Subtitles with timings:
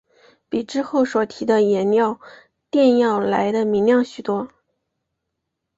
[0.49, 2.19] 比之后所提的颜料
[2.71, 4.47] 靛要来得明亮许多。